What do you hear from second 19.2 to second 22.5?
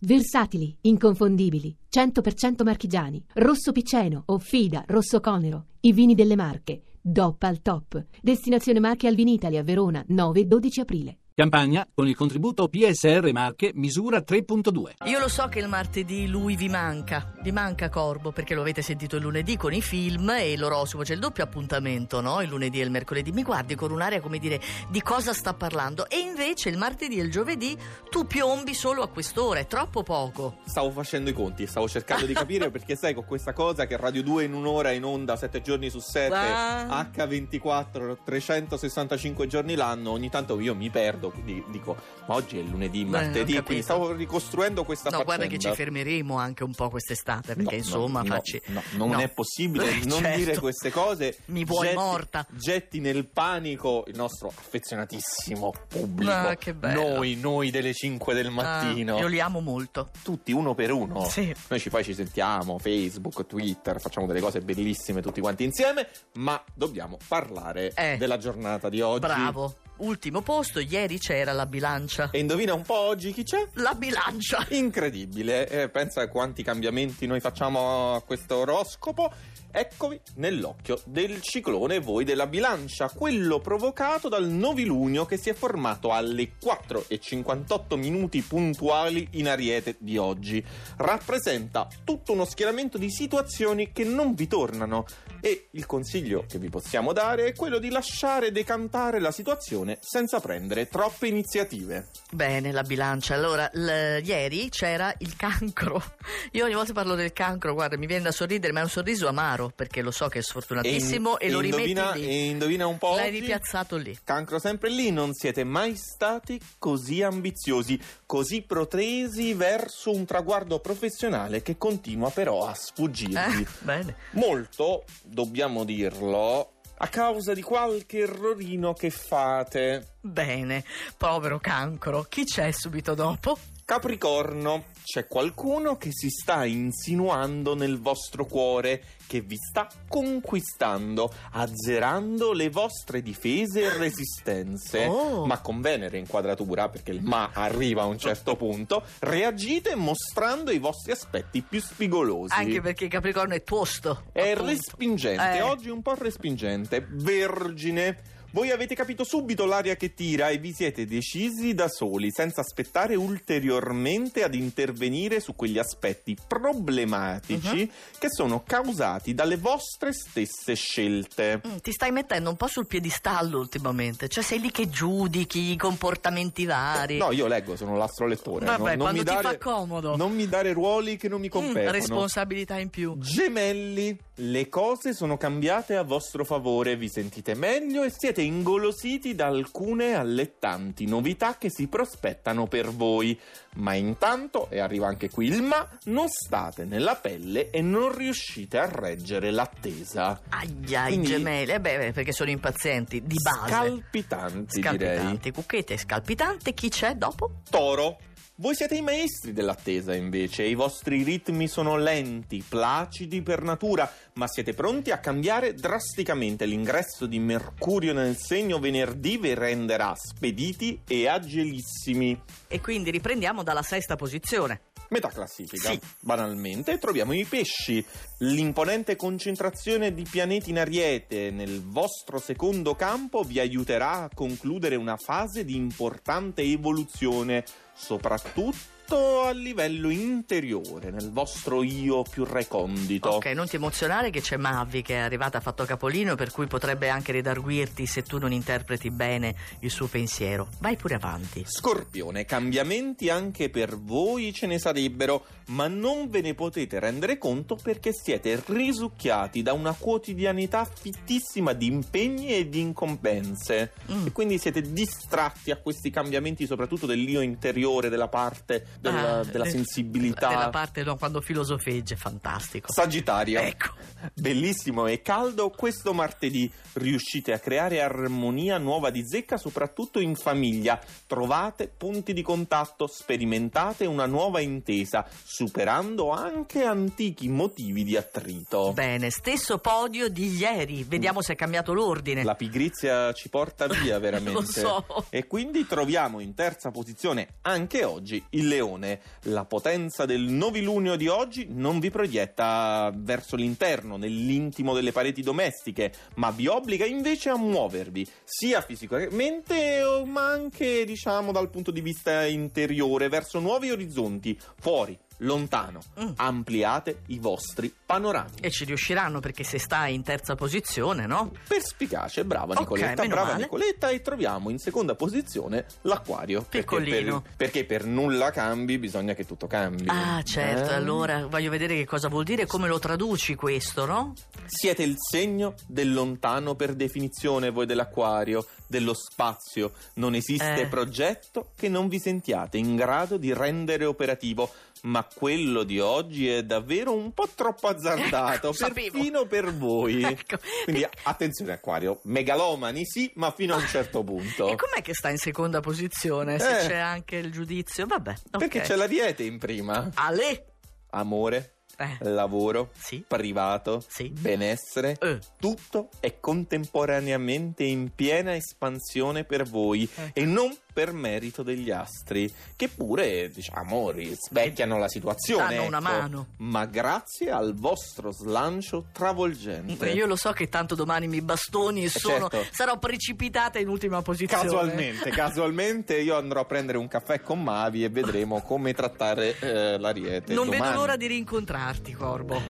lunedì con i film e l'oroscopo, c'è il doppio appuntamento, no? Il